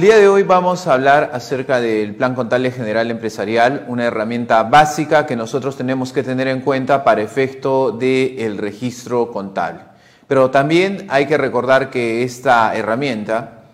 El 0.00 0.06
día 0.06 0.16
de 0.16 0.28
hoy 0.28 0.44
vamos 0.44 0.86
a 0.86 0.94
hablar 0.94 1.32
acerca 1.34 1.78
del 1.78 2.14
Plan 2.14 2.34
Contable 2.34 2.70
General 2.70 3.10
Empresarial, 3.10 3.84
una 3.86 4.06
herramienta 4.06 4.62
básica 4.62 5.26
que 5.26 5.36
nosotros 5.36 5.76
tenemos 5.76 6.14
que 6.14 6.22
tener 6.22 6.48
en 6.48 6.62
cuenta 6.62 7.04
para 7.04 7.20
efecto 7.20 7.92
del 7.92 8.56
registro 8.56 9.30
contable. 9.30 9.80
Pero 10.26 10.50
también 10.50 11.06
hay 11.10 11.26
que 11.26 11.36
recordar 11.36 11.90
que 11.90 12.22
esta 12.22 12.74
herramienta 12.74 13.64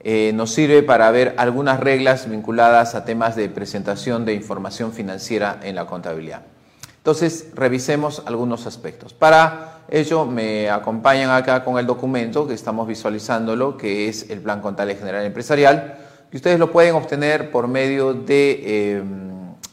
eh, 0.00 0.32
nos 0.34 0.54
sirve 0.54 0.82
para 0.82 1.10
ver 1.10 1.34
algunas 1.36 1.80
reglas 1.80 2.30
vinculadas 2.30 2.94
a 2.94 3.04
temas 3.04 3.36
de 3.36 3.50
presentación 3.50 4.24
de 4.24 4.32
información 4.32 4.90
financiera 4.94 5.60
en 5.62 5.74
la 5.74 5.84
contabilidad. 5.84 6.44
Entonces, 6.96 7.48
revisemos 7.54 8.22
algunos 8.24 8.66
aspectos. 8.66 9.12
Para 9.12 9.71
ello, 9.88 10.24
me 10.24 10.70
acompañan 10.70 11.30
acá 11.30 11.64
con 11.64 11.78
el 11.78 11.86
documento 11.86 12.46
que 12.46 12.54
estamos 12.54 12.86
visualizándolo, 12.86 13.76
que 13.76 14.08
es 14.08 14.30
el 14.30 14.40
Plan 14.40 14.60
Contable 14.60 14.96
General 14.96 15.24
Empresarial, 15.24 15.98
y 16.32 16.36
ustedes 16.36 16.58
lo 16.58 16.70
pueden 16.70 16.94
obtener 16.94 17.50
por 17.50 17.68
medio 17.68 18.14
de 18.14 18.60
eh, 18.64 19.02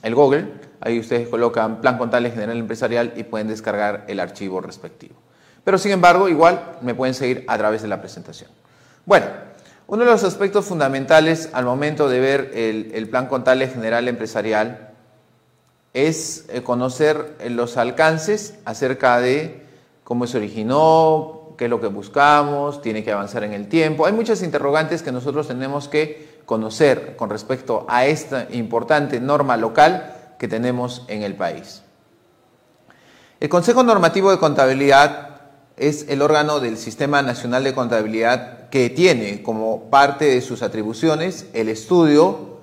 el 0.04 0.16
Google. 0.16 0.54
Ahí 0.82 1.00
ustedes 1.00 1.28
colocan 1.28 1.82
Plan 1.82 1.98
Contable 1.98 2.32
General 2.32 2.58
Empresarial 2.58 3.14
y 3.16 3.24
pueden 3.24 3.48
descargar 3.48 4.06
el 4.08 4.20
archivo 4.20 4.62
respectivo. 4.62 5.16
Pero 5.64 5.78
sin 5.78 5.92
embargo, 5.92 6.28
igual 6.28 6.78
me 6.82 6.96
pueden 6.96 7.14
seguir 7.14 7.46
a 7.48 7.58
través 7.58 7.82
de 7.82 7.88
la 7.88 8.02
presentación. 8.02 8.50
Bueno, 9.06 9.26
uno 9.88 10.04
de 10.04 10.12
los 10.12 10.24
aspectos 10.24 10.66
fundamentales 10.66 11.50
al 11.54 11.66
momento 11.66 12.10
de 12.10 12.20
ver 12.20 12.52
el, 12.54 12.92
el 12.94 13.10
Plan 13.10 13.28
Contable 13.28 13.68
General 13.68 14.08
Empresarial 14.08 14.90
es 15.94 16.46
eh, 16.50 16.62
conocer 16.62 17.36
eh, 17.40 17.50
los 17.50 17.78
alcances 17.78 18.56
acerca 18.66 19.20
de 19.20 19.66
cómo 20.10 20.26
se 20.26 20.38
originó, 20.38 21.54
qué 21.56 21.66
es 21.66 21.70
lo 21.70 21.80
que 21.80 21.86
buscamos, 21.86 22.82
tiene 22.82 23.04
que 23.04 23.12
avanzar 23.12 23.44
en 23.44 23.54
el 23.54 23.70
tiempo. 23.70 24.08
Hay 24.08 24.12
muchas 24.12 24.42
interrogantes 24.42 25.04
que 25.04 25.12
nosotros 25.12 25.48
tenemos 25.48 25.88
que 25.88 26.40
conocer 26.48 27.16
con 27.16 27.30
respecto 27.30 27.86
a 27.88 28.08
esta 28.08 28.48
importante 28.50 29.20
norma 29.20 29.56
local 29.56 30.16
que 30.40 30.48
tenemos 30.48 31.06
en 31.10 31.22
el 31.22 31.36
país. 31.36 31.84
El 33.40 33.50
Consejo 33.50 33.84
Normativo 33.84 34.32
de 34.32 34.40
Contabilidad 34.40 35.42
es 35.78 36.08
el 36.10 36.24
órgano 36.24 36.60
del 36.60 36.78
Sistema 36.78 37.22
Nacional 37.22 37.64
de 37.64 37.76
Contabilidad 37.76 38.70
que 38.70 38.90
tiene 38.90 39.44
como 39.44 39.92
parte 39.92 40.26
de 40.26 40.42
sus 40.42 40.64
atribuciones 40.64 41.46
el 41.54 41.70
estudio, 41.70 42.58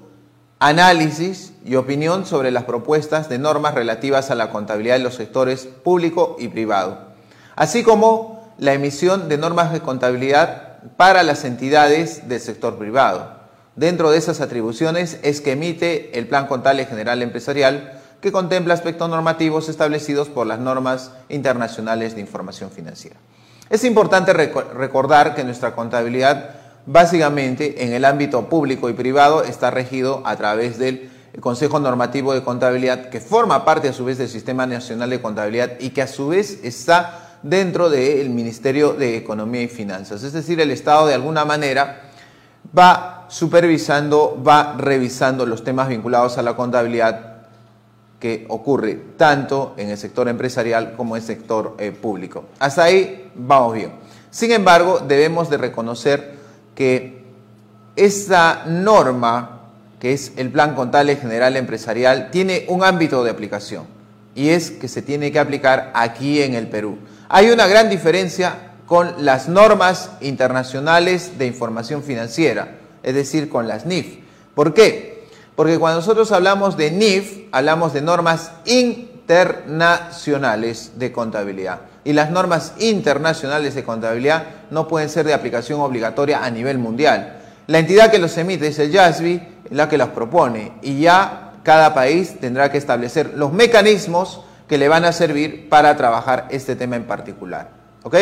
análisis 0.58 1.52
y 1.64 1.76
opinión 1.76 2.26
sobre 2.26 2.50
las 2.50 2.64
propuestas 2.64 3.28
de 3.28 3.38
normas 3.38 3.74
relativas 3.74 4.32
a 4.32 4.34
la 4.34 4.50
contabilidad 4.50 4.96
de 4.96 5.04
los 5.04 5.14
sectores 5.14 5.66
público 5.66 6.34
y 6.40 6.48
privado, 6.48 7.14
así 7.56 7.82
como 7.82 8.54
la 8.58 8.74
emisión 8.74 9.28
de 9.28 9.38
normas 9.38 9.72
de 9.72 9.80
contabilidad 9.80 10.78
para 10.96 11.22
las 11.22 11.44
entidades 11.44 12.28
del 12.28 12.40
sector 12.40 12.78
privado. 12.78 13.34
Dentro 13.74 14.10
de 14.10 14.18
esas 14.18 14.40
atribuciones 14.40 15.18
es 15.22 15.40
que 15.40 15.52
emite 15.52 16.18
el 16.18 16.28
Plan 16.28 16.46
Contable 16.46 16.86
General 16.86 17.20
Empresarial, 17.22 18.00
que 18.20 18.32
contempla 18.32 18.72
aspectos 18.72 19.10
normativos 19.10 19.68
establecidos 19.68 20.28
por 20.28 20.46
las 20.46 20.58
normas 20.58 21.10
internacionales 21.28 22.14
de 22.14 22.20
información 22.22 22.70
financiera. 22.70 23.16
Es 23.68 23.84
importante 23.84 24.32
recordar 24.32 25.34
que 25.34 25.44
nuestra 25.44 25.74
contabilidad 25.74 26.50
básicamente 26.86 27.84
en 27.84 27.92
el 27.92 28.04
ámbito 28.04 28.48
público 28.48 28.88
y 28.88 28.94
privado 28.94 29.42
está 29.42 29.70
regido 29.70 30.22
a 30.24 30.36
través 30.36 30.78
del 30.78 31.10
Consejo 31.40 31.80
Normativo 31.80 32.32
de 32.32 32.42
Contabilidad, 32.42 33.10
que 33.10 33.20
forma 33.20 33.64
parte 33.64 33.88
a 33.88 33.92
su 33.92 34.04
vez 34.04 34.16
del 34.16 34.28
Sistema 34.28 34.66
Nacional 34.66 35.10
de 35.10 35.20
Contabilidad 35.20 35.72
y 35.80 35.90
que 35.90 36.00
a 36.00 36.06
su 36.06 36.28
vez 36.28 36.60
está 36.62 37.25
dentro 37.48 37.90
del 37.90 38.30
Ministerio 38.30 38.92
de 38.92 39.16
Economía 39.16 39.62
y 39.62 39.68
Finanzas. 39.68 40.22
Es 40.22 40.32
decir, 40.32 40.60
el 40.60 40.70
Estado 40.70 41.06
de 41.06 41.14
alguna 41.14 41.44
manera 41.44 42.10
va 42.76 43.26
supervisando, 43.28 44.42
va 44.46 44.76
revisando 44.78 45.46
los 45.46 45.64
temas 45.64 45.88
vinculados 45.88 46.38
a 46.38 46.42
la 46.42 46.56
contabilidad 46.56 47.36
que 48.20 48.46
ocurre 48.48 48.94
tanto 49.16 49.74
en 49.76 49.90
el 49.90 49.98
sector 49.98 50.28
empresarial 50.28 50.94
como 50.96 51.16
en 51.16 51.22
el 51.22 51.26
sector 51.26 51.76
eh, 51.78 51.92
público. 51.92 52.46
Hasta 52.58 52.84
ahí 52.84 53.30
vamos 53.34 53.74
bien. 53.74 53.92
Sin 54.30 54.52
embargo, 54.52 55.00
debemos 55.00 55.48
de 55.50 55.58
reconocer 55.58 56.34
que 56.74 57.24
esta 57.94 58.64
norma, 58.66 59.60
que 59.98 60.12
es 60.12 60.32
el 60.36 60.50
Plan 60.50 60.74
Contable 60.74 61.16
General 61.16 61.56
Empresarial, 61.56 62.30
tiene 62.30 62.64
un 62.68 62.84
ámbito 62.84 63.24
de 63.24 63.30
aplicación 63.30 63.84
y 64.34 64.50
es 64.50 64.70
que 64.70 64.86
se 64.86 65.02
tiene 65.02 65.32
que 65.32 65.38
aplicar 65.38 65.90
aquí 65.94 66.42
en 66.42 66.54
el 66.54 66.68
Perú. 66.68 66.98
Hay 67.28 67.50
una 67.50 67.66
gran 67.66 67.90
diferencia 67.90 68.70
con 68.86 69.24
las 69.24 69.48
normas 69.48 70.12
internacionales 70.20 71.38
de 71.38 71.46
información 71.46 72.04
financiera, 72.04 72.76
es 73.02 73.14
decir, 73.14 73.48
con 73.48 73.66
las 73.66 73.84
NIF. 73.84 74.18
¿Por 74.54 74.74
qué? 74.74 75.26
Porque 75.56 75.76
cuando 75.78 75.98
nosotros 76.00 76.30
hablamos 76.30 76.76
de 76.76 76.92
NIF, 76.92 77.48
hablamos 77.50 77.92
de 77.92 78.02
normas 78.02 78.52
internacionales 78.64 80.92
de 80.96 81.10
contabilidad 81.10 81.80
y 82.04 82.12
las 82.12 82.30
normas 82.30 82.74
internacionales 82.78 83.74
de 83.74 83.82
contabilidad 83.82 84.44
no 84.70 84.86
pueden 84.86 85.08
ser 85.08 85.26
de 85.26 85.34
aplicación 85.34 85.80
obligatoria 85.80 86.44
a 86.44 86.50
nivel 86.50 86.78
mundial. 86.78 87.40
La 87.66 87.80
entidad 87.80 88.12
que 88.12 88.20
los 88.20 88.38
emite 88.38 88.68
es 88.68 88.78
el 88.78 88.92
YASBI, 88.92 89.42
la 89.70 89.88
que 89.88 89.98
los 89.98 90.10
propone, 90.10 90.74
y 90.82 91.00
ya 91.00 91.54
cada 91.64 91.92
país 91.92 92.38
tendrá 92.38 92.70
que 92.70 92.78
establecer 92.78 93.32
los 93.34 93.52
mecanismos 93.52 94.42
que 94.68 94.78
le 94.78 94.88
van 94.88 95.04
a 95.04 95.12
servir 95.12 95.68
para 95.68 95.96
trabajar 95.96 96.48
este 96.50 96.76
tema 96.76 96.96
en 96.96 97.04
particular. 97.04 97.70
¿Ok? 98.02 98.16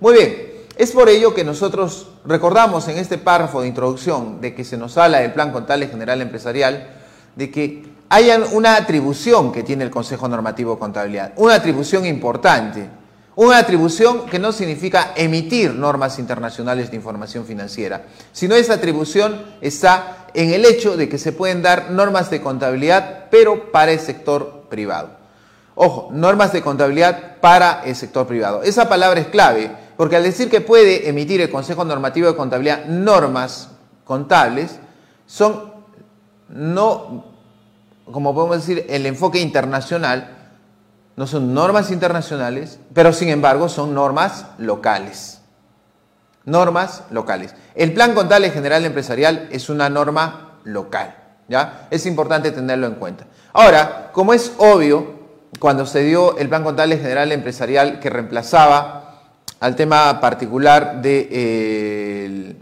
Muy 0.00 0.14
bien. 0.14 0.54
Es 0.76 0.90
por 0.90 1.08
ello 1.08 1.34
que 1.34 1.44
nosotros 1.44 2.08
recordamos 2.24 2.88
en 2.88 2.98
este 2.98 3.16
párrafo 3.16 3.62
de 3.62 3.68
introducción 3.68 4.40
de 4.40 4.54
que 4.54 4.64
se 4.64 4.76
nos 4.76 4.98
habla 4.98 5.20
del 5.20 5.32
Plan 5.32 5.52
Contable 5.52 5.86
General 5.86 6.20
Empresarial, 6.20 6.90
de 7.36 7.50
que 7.50 7.84
hay 8.08 8.30
una 8.52 8.76
atribución 8.76 9.52
que 9.52 9.62
tiene 9.62 9.84
el 9.84 9.90
Consejo 9.90 10.28
Normativo 10.28 10.74
de 10.74 10.80
Contabilidad, 10.80 11.32
una 11.36 11.54
atribución 11.54 12.06
importante 12.06 12.88
una 13.36 13.58
atribución 13.58 14.26
que 14.26 14.38
no 14.38 14.52
significa 14.52 15.12
emitir 15.16 15.74
normas 15.74 16.18
internacionales 16.18 16.90
de 16.90 16.96
información 16.96 17.44
financiera, 17.44 18.02
sino 18.32 18.54
esa 18.54 18.74
atribución 18.74 19.42
está 19.60 20.28
en 20.34 20.52
el 20.52 20.64
hecho 20.64 20.96
de 20.96 21.08
que 21.08 21.18
se 21.18 21.32
pueden 21.32 21.62
dar 21.62 21.90
normas 21.90 22.30
de 22.30 22.40
contabilidad, 22.40 23.26
pero 23.30 23.72
para 23.72 23.92
el 23.92 23.98
sector 23.98 24.66
privado. 24.70 25.23
Ojo, 25.74 26.08
normas 26.12 26.52
de 26.52 26.62
contabilidad 26.62 27.38
para 27.40 27.82
el 27.84 27.96
sector 27.96 28.26
privado. 28.26 28.62
Esa 28.62 28.88
palabra 28.88 29.20
es 29.20 29.26
clave, 29.28 29.70
porque 29.96 30.16
al 30.16 30.22
decir 30.22 30.48
que 30.48 30.60
puede 30.60 31.08
emitir 31.08 31.40
el 31.40 31.50
Consejo 31.50 31.84
Normativo 31.84 32.28
de 32.28 32.36
Contabilidad 32.36 32.86
normas 32.86 33.70
contables, 34.04 34.78
son 35.26 35.74
no, 36.48 37.24
como 38.10 38.34
podemos 38.34 38.58
decir, 38.58 38.86
el 38.88 39.06
enfoque 39.06 39.40
internacional, 39.40 40.36
no 41.16 41.26
son 41.26 41.54
normas 41.54 41.90
internacionales, 41.90 42.78
pero 42.92 43.12
sin 43.12 43.28
embargo 43.28 43.68
son 43.68 43.94
normas 43.94 44.46
locales. 44.58 45.40
Normas 46.44 47.04
locales. 47.10 47.54
El 47.74 47.94
Plan 47.94 48.14
Contable 48.14 48.50
General 48.50 48.84
Empresarial 48.84 49.48
es 49.50 49.70
una 49.70 49.88
norma 49.88 50.58
local. 50.64 51.16
¿ya? 51.48 51.88
Es 51.90 52.04
importante 52.06 52.50
tenerlo 52.50 52.86
en 52.86 52.96
cuenta. 52.96 53.24
Ahora, 53.52 54.10
como 54.12 54.34
es 54.34 54.52
obvio, 54.58 55.13
cuando 55.58 55.86
se 55.86 56.02
dio 56.02 56.36
el 56.38 56.48
Plan 56.48 56.64
Contable 56.64 56.98
General 56.98 57.30
Empresarial 57.32 58.00
que 58.00 58.10
reemplazaba 58.10 59.22
al 59.60 59.76
tema 59.76 60.20
particular 60.20 61.00
de... 61.00 61.28
Eh, 61.30 62.56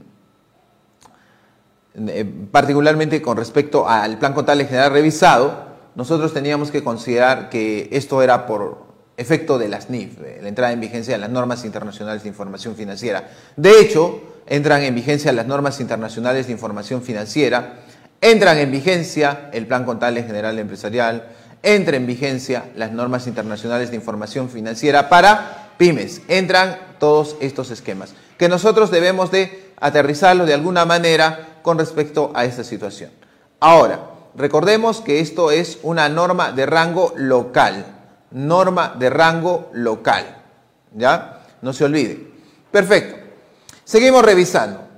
eh, 1.94 2.24
particularmente 2.50 3.20
con 3.20 3.36
respecto 3.36 3.86
al 3.88 4.18
Plan 4.18 4.32
Contable 4.32 4.64
General 4.64 4.92
revisado, 4.92 5.72
nosotros 5.94 6.32
teníamos 6.32 6.70
que 6.70 6.82
considerar 6.82 7.50
que 7.50 7.88
esto 7.92 8.22
era 8.22 8.46
por 8.46 8.92
efecto 9.16 9.58
de 9.58 9.68
las 9.68 9.90
NIF, 9.90 10.18
la 10.40 10.48
entrada 10.48 10.72
en 10.72 10.80
vigencia 10.80 11.14
de 11.14 11.20
las 11.20 11.28
normas 11.28 11.64
internacionales 11.64 12.22
de 12.22 12.30
información 12.30 12.76
financiera. 12.76 13.30
De 13.56 13.78
hecho, 13.80 14.22
entran 14.46 14.82
en 14.82 14.94
vigencia 14.94 15.32
las 15.32 15.46
normas 15.46 15.80
internacionales 15.80 16.46
de 16.46 16.52
información 16.52 17.02
financiera, 17.02 17.80
entran 18.20 18.58
en 18.58 18.70
vigencia 18.70 19.50
el 19.52 19.66
Plan 19.66 19.84
Contable 19.84 20.22
General 20.22 20.58
Empresarial, 20.58 21.28
entran 21.62 22.02
en 22.02 22.06
vigencia 22.06 22.70
las 22.76 22.92
normas 22.92 23.26
internacionales 23.26 23.90
de 23.90 23.96
información 23.96 24.48
financiera 24.48 25.08
para 25.08 25.72
pymes, 25.78 26.22
entran 26.28 26.78
todos 26.98 27.36
estos 27.40 27.70
esquemas, 27.70 28.14
que 28.38 28.48
nosotros 28.48 28.90
debemos 28.90 29.30
de 29.30 29.72
aterrizarlos 29.80 30.46
de 30.46 30.54
alguna 30.54 30.84
manera 30.84 31.58
con 31.62 31.78
respecto 31.78 32.30
a 32.34 32.44
esta 32.44 32.64
situación. 32.64 33.10
Ahora, 33.58 34.00
recordemos 34.34 35.00
que 35.00 35.20
esto 35.20 35.50
es 35.50 35.78
una 35.82 36.08
norma 36.08 36.52
de 36.52 36.66
rango 36.66 37.12
local. 37.16 37.84
Norma 38.30 38.94
de 38.98 39.10
rango 39.10 39.70
local. 39.72 40.24
¿Ya? 40.94 41.40
No 41.60 41.72
se 41.72 41.84
olvide. 41.84 42.32
Perfecto. 42.70 43.16
Seguimos 43.84 44.24
revisando. 44.24 44.91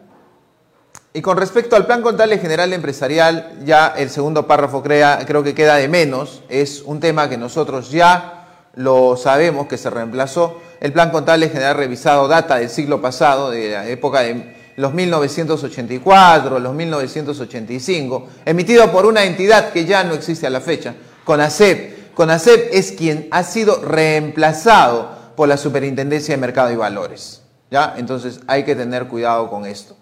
Y 1.17 1.23
con 1.23 1.37
respecto 1.37 1.77
al 1.77 1.87
plan 1.87 2.03
contable 2.03 2.39
general 2.39 2.73
empresarial, 2.73 3.61
ya 3.65 3.95
el 3.97 4.11
segundo 4.11 4.49
párrafo 4.49 4.83
crea, 4.83 5.21
creo 5.25 5.45
que 5.45 5.55
queda 5.55 5.77
de 5.77 5.87
menos. 5.87 6.43
Es 6.49 6.83
un 6.83 6.99
tema 6.99 7.29
que 7.29 7.39
nosotros 7.39 7.93
ya 7.93 8.49
lo 8.75 9.17
sabemos 9.17 9.69
que 9.69 9.79
se 9.79 9.91
reemplazó. 9.91 10.61
El 10.81 10.93
plan 10.93 11.11
contable 11.11 11.51
general 11.51 11.77
revisado 11.77 12.27
data 12.27 12.57
del 12.57 12.69
siglo 12.69 13.01
pasado, 13.01 13.53
de 13.53 13.71
la 13.71 13.87
época 13.87 14.23
de 14.23 14.57
los 14.75 14.93
1984, 14.93 16.59
los 16.59 16.75
1985, 16.75 18.29
emitido 18.45 18.91
por 18.91 19.07
una 19.07 19.23
entidad 19.23 19.71
que 19.71 19.85
ya 19.85 20.03
no 20.03 20.15
existe 20.15 20.49
a 20.49 20.51
la 20.51 20.61
fecha, 20.61 20.97
CONACEP. 21.23 22.13
CONACEP 22.15 22.71
es 22.73 22.91
quien 22.91 23.29
ha 23.31 23.45
sido 23.45 23.81
reemplazado 23.85 25.11
por 25.37 25.47
la 25.49 25.59
Superintendencia 25.59 26.35
de 26.35 26.41
Mercado 26.41 26.73
y 26.73 26.77
Valores. 26.77 27.43
¿ya? 27.71 27.95
Entonces 27.97 28.41
hay 28.49 28.65
que 28.65 28.75
tener 28.75 29.07
cuidado 29.07 29.49
con 29.49 29.65
esto. 29.65 29.97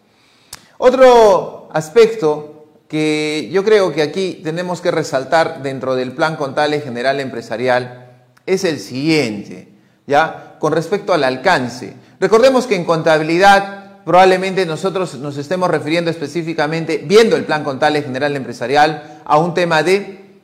Otro 0.84 1.69
aspecto 1.73 2.67
que 2.88 3.49
yo 3.52 3.62
creo 3.62 3.93
que 3.93 4.02
aquí 4.02 4.40
tenemos 4.43 4.81
que 4.81 4.90
resaltar 4.90 5.62
dentro 5.62 5.94
del 5.94 6.11
Plan 6.11 6.34
Contable 6.34 6.81
General 6.81 7.20
Empresarial 7.20 8.25
es 8.46 8.64
el 8.64 8.81
siguiente, 8.81 9.69
¿ya? 10.08 10.56
Con 10.58 10.73
respecto 10.73 11.12
al 11.12 11.23
alcance. 11.23 11.94
Recordemos 12.19 12.67
que 12.67 12.75
en 12.75 12.84
contabilidad 12.84 14.02
probablemente 14.05 14.67
nosotros 14.67 15.14
nos 15.20 15.37
estemos 15.37 15.70
refiriendo 15.70 16.11
específicamente, 16.11 17.00
viendo 17.06 17.37
el 17.37 17.44
Plan 17.44 17.62
Contable 17.62 18.02
General 18.02 18.34
Empresarial, 18.34 19.20
a 19.25 19.38
un 19.38 19.55
tema 19.55 19.84
de 19.84 20.40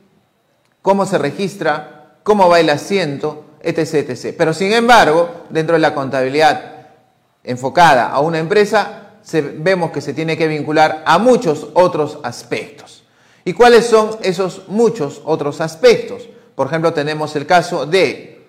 cómo 0.83 1.05
se 1.05 1.19
registra, 1.19 2.15
cómo 2.23 2.49
va 2.49 2.61
el 2.61 2.71
asiento, 2.71 3.45
etc, 3.61 4.11
etc. 4.11 4.37
Pero 4.39 4.55
sin 4.55 4.73
embargo, 4.73 5.47
dentro 5.51 5.75
de 5.75 5.81
la 5.81 5.97
contabilidad 5.97 6.91
enfocada 7.43 8.11
a 8.11 8.21
una 8.21 8.39
empresa, 8.39 9.08
vemos 9.33 9.91
que 9.91 10.01
se 10.01 10.15
tiene 10.15 10.37
que 10.37 10.49
vincular 10.49 11.03
a 11.07 11.19
muchos 11.19 11.69
otros 11.75 12.19
aspectos. 12.23 13.05
¿Y 13.45 13.53
cuáles 13.53 13.87
son 13.87 14.11
esos 14.23 14.69
muchos 14.69 15.23
otros 15.25 15.61
aspectos? 15.61 16.29
Por 16.55 16.67
ejemplo, 16.67 16.93
tenemos 16.93 17.35
el 17.37 17.47
caso 17.47 17.87
de 17.87 18.47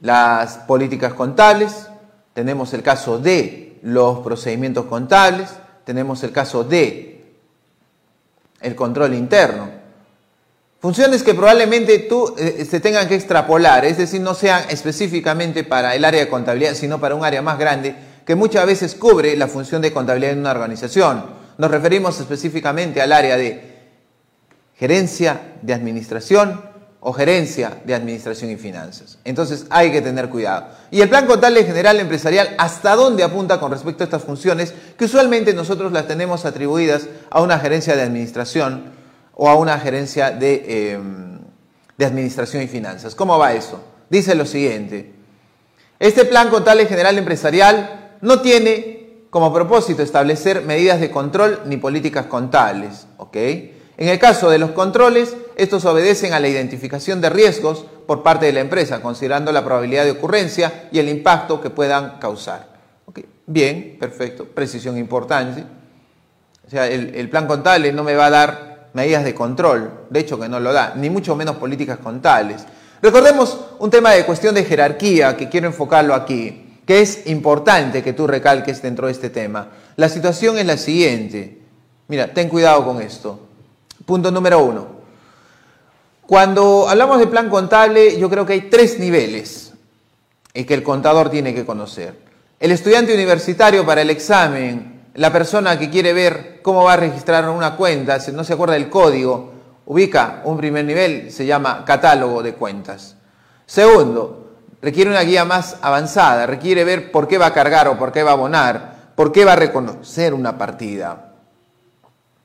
las 0.00 0.58
políticas 0.58 1.14
contables, 1.14 1.88
tenemos 2.34 2.72
el 2.72 2.82
caso 2.82 3.18
de 3.18 3.78
los 3.82 4.20
procedimientos 4.20 4.86
contables, 4.86 5.50
tenemos 5.84 6.22
el 6.22 6.32
caso 6.32 6.64
de 6.64 7.24
el 8.60 8.74
control 8.74 9.14
interno, 9.14 9.82
Funciones 10.82 11.22
que 11.22 11.32
probablemente 11.32 12.00
tú 12.00 12.34
eh, 12.36 12.66
se 12.68 12.80
tengan 12.80 13.06
que 13.06 13.14
extrapolar, 13.14 13.84
es 13.84 13.98
decir, 13.98 14.20
no 14.20 14.34
sean 14.34 14.64
específicamente 14.68 15.62
para 15.62 15.94
el 15.94 16.04
área 16.04 16.18
de 16.18 16.28
contabilidad, 16.28 16.74
sino 16.74 16.98
para 16.98 17.14
un 17.14 17.24
área 17.24 17.40
más 17.40 17.56
grande 17.56 17.94
que 18.24 18.34
muchas 18.34 18.66
veces 18.66 18.94
cubre 18.94 19.36
la 19.36 19.48
función 19.48 19.82
de 19.82 19.92
contabilidad 19.92 20.32
en 20.32 20.40
una 20.40 20.50
organización. 20.50 21.24
Nos 21.58 21.70
referimos 21.70 22.18
específicamente 22.20 23.00
al 23.00 23.12
área 23.12 23.36
de 23.36 23.72
gerencia 24.76 25.54
de 25.62 25.74
administración 25.74 26.72
o 27.00 27.12
gerencia 27.12 27.78
de 27.84 27.94
administración 27.94 28.50
y 28.50 28.56
finanzas. 28.56 29.18
Entonces 29.24 29.66
hay 29.70 29.90
que 29.90 30.02
tener 30.02 30.28
cuidado. 30.28 30.66
Y 30.90 31.00
el 31.00 31.08
plan 31.08 31.26
contable 31.26 31.64
general 31.64 31.98
empresarial, 31.98 32.54
¿hasta 32.58 32.94
dónde 32.94 33.24
apunta 33.24 33.58
con 33.58 33.72
respecto 33.72 34.04
a 34.04 34.06
estas 34.06 34.22
funciones 34.22 34.72
que 34.96 35.06
usualmente 35.06 35.52
nosotros 35.52 35.92
las 35.92 36.06
tenemos 36.06 36.44
atribuidas 36.44 37.08
a 37.30 37.42
una 37.42 37.58
gerencia 37.58 37.96
de 37.96 38.02
administración? 38.02 39.02
o 39.34 39.48
a 39.48 39.56
una 39.56 39.78
gerencia 39.78 40.30
de, 40.30 40.92
em, 40.92 41.38
de 41.96 42.04
administración 42.04 42.62
y 42.62 42.68
finanzas. 42.68 43.14
¿Cómo 43.14 43.38
va 43.38 43.54
eso? 43.54 43.82
Dice 44.08 44.34
lo 44.34 44.46
siguiente. 44.46 45.12
Este 45.98 46.24
plan 46.24 46.50
contable 46.50 46.86
general 46.86 47.16
empresarial 47.18 48.01
no 48.22 48.40
tiene 48.40 49.26
como 49.28 49.52
propósito 49.52 50.02
establecer 50.02 50.62
medidas 50.62 51.00
de 51.00 51.10
control 51.10 51.60
ni 51.66 51.76
políticas 51.76 52.26
contables. 52.26 53.06
En 53.34 54.08
el 54.08 54.18
caso 54.18 54.48
de 54.48 54.58
los 54.58 54.70
controles, 54.70 55.36
estos 55.56 55.84
obedecen 55.84 56.32
a 56.32 56.40
la 56.40 56.48
identificación 56.48 57.20
de 57.20 57.30
riesgos 57.30 57.84
por 58.06 58.22
parte 58.22 58.46
de 58.46 58.52
la 58.52 58.60
empresa, 58.60 59.00
considerando 59.02 59.52
la 59.52 59.64
probabilidad 59.64 60.04
de 60.04 60.12
ocurrencia 60.12 60.88
y 60.90 60.98
el 60.98 61.08
impacto 61.08 61.60
que 61.60 61.70
puedan 61.70 62.18
causar. 62.18 62.72
Bien, 63.46 63.96
perfecto, 63.98 64.44
precisión 64.44 64.96
importante. 64.96 65.64
O 66.66 66.70
sea, 66.70 66.86
el, 66.86 67.14
el 67.14 67.28
plan 67.28 67.46
contable 67.46 67.92
no 67.92 68.04
me 68.04 68.14
va 68.14 68.26
a 68.26 68.30
dar 68.30 68.90
medidas 68.94 69.24
de 69.24 69.34
control, 69.34 70.06
de 70.10 70.20
hecho 70.20 70.38
que 70.38 70.48
no 70.48 70.60
lo 70.60 70.72
da, 70.72 70.94
ni 70.96 71.10
mucho 71.10 71.34
menos 71.34 71.56
políticas 71.56 71.98
contables. 71.98 72.64
Recordemos 73.00 73.58
un 73.78 73.90
tema 73.90 74.12
de 74.12 74.24
cuestión 74.24 74.54
de 74.54 74.64
jerarquía 74.64 75.36
que 75.36 75.48
quiero 75.48 75.66
enfocarlo 75.66 76.14
aquí, 76.14 76.71
que 76.92 77.00
es 77.00 77.26
importante 77.26 78.02
que 78.02 78.12
tú 78.12 78.26
recalques 78.26 78.82
dentro 78.82 79.06
de 79.06 79.12
este 79.12 79.30
tema. 79.30 79.66
La 79.96 80.10
situación 80.10 80.58
es 80.58 80.66
la 80.66 80.76
siguiente. 80.76 81.62
Mira, 82.08 82.34
ten 82.34 82.50
cuidado 82.50 82.84
con 82.84 83.00
esto. 83.00 83.48
Punto 84.04 84.30
número 84.30 84.62
uno. 84.62 84.88
Cuando 86.26 86.86
hablamos 86.86 87.18
de 87.18 87.28
plan 87.28 87.48
contable, 87.48 88.18
yo 88.18 88.28
creo 88.28 88.44
que 88.44 88.52
hay 88.52 88.60
tres 88.68 88.98
niveles 88.98 89.72
que 90.52 90.74
el 90.74 90.82
contador 90.82 91.30
tiene 91.30 91.54
que 91.54 91.64
conocer. 91.64 92.14
El 92.60 92.72
estudiante 92.72 93.14
universitario 93.14 93.86
para 93.86 94.02
el 94.02 94.10
examen 94.10 95.00
la 95.14 95.32
persona 95.32 95.78
que 95.78 95.88
quiere 95.88 96.12
ver 96.12 96.60
cómo 96.60 96.84
va 96.84 96.92
a 96.92 96.98
registrar 96.98 97.48
una 97.48 97.74
cuenta, 97.74 98.20
si 98.20 98.32
no 98.32 98.44
se 98.44 98.52
acuerda 98.52 98.74
del 98.74 98.90
código, 98.90 99.50
ubica 99.86 100.42
un 100.44 100.58
primer 100.58 100.84
nivel, 100.84 101.32
se 101.32 101.46
llama 101.46 101.86
catálogo 101.86 102.42
de 102.42 102.52
cuentas. 102.52 103.16
Segundo, 103.64 104.41
requiere 104.82 105.10
una 105.10 105.22
guía 105.22 105.44
más 105.44 105.76
avanzada, 105.80 106.46
requiere 106.46 106.84
ver 106.84 107.12
por 107.12 107.28
qué 107.28 107.38
va 107.38 107.46
a 107.46 107.54
cargar 107.54 107.88
o 107.88 107.96
por 107.96 108.12
qué 108.12 108.24
va 108.24 108.32
a 108.32 108.34
abonar, 108.34 109.12
por 109.14 109.32
qué 109.32 109.44
va 109.44 109.52
a 109.52 109.56
reconocer 109.56 110.34
una 110.34 110.58
partida, 110.58 111.32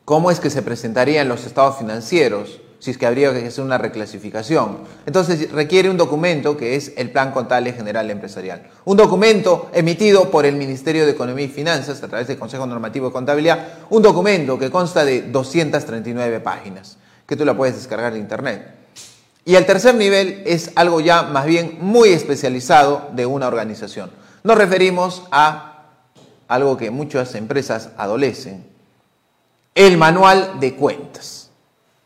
cómo 0.05 0.31
es 0.31 0.39
que 0.39 0.51
se 0.51 0.61
presentaría 0.61 1.21
en 1.21 1.29
los 1.29 1.45
estados 1.45 1.77
financieros, 1.77 2.61
si 2.79 2.91
es 2.91 2.97
que 2.99 3.07
habría 3.07 3.33
que 3.33 3.47
hacer 3.47 3.63
una 3.63 3.79
reclasificación. 3.79 4.77
Entonces 5.07 5.51
requiere 5.51 5.89
un 5.89 5.97
documento 5.97 6.55
que 6.55 6.75
es 6.75 6.93
el 6.95 7.11
Plan 7.11 7.31
Contable 7.31 7.73
General 7.73 8.09
Empresarial. 8.11 8.69
Un 8.85 8.97
documento 8.97 9.71
emitido 9.73 10.29
por 10.29 10.45
el 10.45 10.55
Ministerio 10.55 11.05
de 11.05 11.13
Economía 11.13 11.45
y 11.45 11.49
Finanzas 11.49 12.03
a 12.03 12.07
través 12.07 12.27
del 12.27 12.37
Consejo 12.37 12.67
Normativo 12.67 13.07
de 13.07 13.13
Contabilidad. 13.13 13.67
Un 13.89 14.03
documento 14.03 14.59
que 14.59 14.69
consta 14.69 15.03
de 15.03 15.23
239 15.23 16.39
páginas, 16.39 16.97
que 17.25 17.35
tú 17.35 17.43
la 17.43 17.57
puedes 17.57 17.75
descargar 17.75 18.13
de 18.13 18.19
Internet. 18.19 18.76
Y 19.47 19.55
el 19.55 19.65
tercer 19.65 19.95
nivel 19.95 20.43
es 20.45 20.69
algo 20.75 20.99
ya 20.99 21.23
más 21.23 21.47
bien 21.47 21.79
muy 21.81 22.09
especializado 22.09 23.09
de 23.13 23.25
una 23.25 23.47
organización. 23.47 24.11
Nos 24.43 24.59
referimos 24.59 25.23
a 25.31 25.85
algo 26.47 26.77
que 26.77 26.91
muchas 26.91 27.33
empresas 27.33 27.89
adolecen, 27.97 28.63
el 29.73 29.97
manual 29.97 30.59
de 30.59 30.75
cuentas 30.75 31.47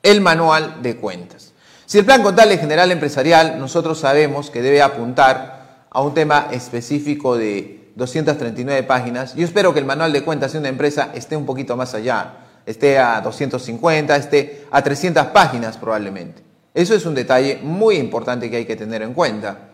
el 0.04 0.22
manual 0.22 0.82
de 0.82 0.98
cuentas. 0.98 1.54
Si 1.86 1.98
el 1.98 2.06
plan 2.06 2.24
contable 2.24 2.58
general 2.58 2.92
empresarial, 2.92 3.60
nosotros 3.60 4.00
sabemos 4.00 4.50
que 4.50 4.62
debe 4.62 4.82
apuntar 4.82 5.86
a 5.90 6.02
un 6.02 6.14
tema 6.14 6.48
específico 6.52 7.38
de 7.38 7.92
239 7.96 8.84
páginas, 8.84 9.36
yo 9.36 9.46
espero 9.46 9.74
que 9.74 9.80
el 9.80 9.86
manual 9.86 10.14
de 10.14 10.24
cuentas 10.24 10.54
de 10.54 10.60
una 10.60 10.70
empresa 10.70 11.12
esté 11.14 11.36
un 11.36 11.46
poquito 11.46 11.76
más 11.76 11.94
allá, 11.94 12.36
esté 12.66 12.98
a 12.98 13.20
250, 13.20 14.16
esté 14.16 14.66
a 14.72 14.82
300 14.82 15.28
páginas 15.28 15.78
probablemente. 15.78 16.51
Eso 16.74 16.96
es 16.96 17.06
un 17.06 17.16
detalle 17.16 17.60
muy 17.62 17.98
importante 17.98 18.50
que 18.50 18.58
hay 18.58 18.66
que 18.66 18.76
tener 18.76 19.02
en 19.02 19.14
cuenta. 19.14 19.70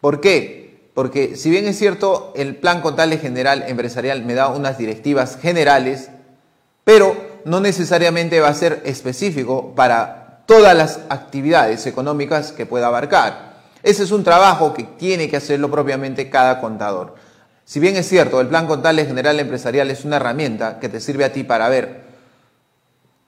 ¿Por 0.00 0.20
qué? 0.20 0.90
Porque 0.94 1.36
si 1.36 1.50
bien 1.50 1.66
es 1.66 1.78
cierto, 1.78 2.32
el 2.34 2.56
plan 2.56 2.80
contable 2.80 3.18
general 3.18 3.64
empresarial 3.68 4.24
me 4.24 4.34
da 4.34 4.48
unas 4.48 4.78
directivas 4.78 5.38
generales, 5.40 6.10
pero 6.84 7.16
no 7.44 7.60
necesariamente 7.60 8.40
va 8.40 8.48
a 8.48 8.54
ser 8.54 8.82
específico 8.84 9.74
para 9.74 10.42
todas 10.46 10.76
las 10.76 11.00
actividades 11.08 11.86
económicas 11.86 12.52
que 12.52 12.66
pueda 12.66 12.88
abarcar. 12.88 13.58
Ese 13.82 14.02
es 14.02 14.10
un 14.10 14.24
trabajo 14.24 14.74
que 14.74 14.82
tiene 14.82 15.28
que 15.28 15.36
hacerlo 15.36 15.70
propiamente 15.70 16.30
cada 16.30 16.60
contador. 16.60 17.14
Si 17.64 17.80
bien 17.80 17.96
es 17.96 18.08
cierto, 18.08 18.40
el 18.40 18.48
plan 18.48 18.66
contable 18.66 19.04
general 19.04 19.38
empresarial 19.38 19.90
es 19.90 20.04
una 20.04 20.16
herramienta 20.16 20.80
que 20.80 20.88
te 20.88 21.00
sirve 21.00 21.24
a 21.24 21.32
ti 21.32 21.44
para 21.44 21.68
ver 21.68 22.02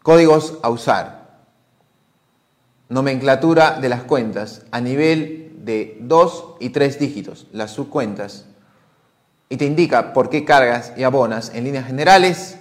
códigos 0.02 0.58
a 0.62 0.70
usar, 0.70 1.19
nomenclatura 2.90 3.78
de 3.80 3.88
las 3.88 4.02
cuentas 4.02 4.62
a 4.70 4.80
nivel 4.80 5.52
de 5.64 5.96
dos 6.00 6.56
y 6.60 6.70
tres 6.70 6.98
dígitos, 6.98 7.46
las 7.52 7.70
subcuentas, 7.70 8.46
y 9.48 9.56
te 9.56 9.64
indica 9.64 10.12
por 10.12 10.28
qué 10.28 10.44
cargas 10.44 10.92
y 10.96 11.04
abonas 11.04 11.52
en 11.54 11.64
líneas 11.64 11.86
generales 11.86 12.58